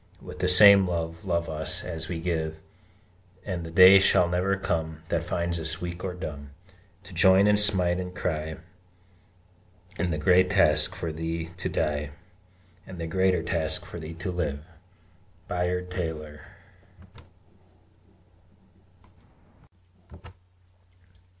With 0.19 0.39
the 0.39 0.47
same 0.47 0.87
love 0.87 1.25
love 1.25 1.47
us, 1.47 1.83
as 1.83 2.09
we 2.09 2.19
give; 2.19 2.57
And 3.45 3.63
the 3.63 3.69
day 3.69 3.99
shall 3.99 4.27
never 4.27 4.57
come, 4.57 5.03
That 5.09 5.21
finds 5.23 5.59
us 5.59 5.79
weak 5.79 6.03
or 6.03 6.15
dumb 6.15 6.49
To 7.03 7.13
join 7.13 7.45
and 7.45 7.59
smite 7.59 7.99
and 7.99 8.15
cry 8.15 8.57
In 9.99 10.09
the 10.09 10.17
great 10.17 10.49
task, 10.49 10.95
for 10.95 11.13
thee 11.13 11.51
to 11.57 11.69
die, 11.69 12.09
And 12.87 12.97
the 12.99 13.05
greater 13.05 13.43
task, 13.43 13.85
for 13.85 13.99
thee 13.99 14.15
to 14.15 14.31
live! 14.31 14.65
BAYARD 15.47 15.91
TAYLOR. 15.91 16.47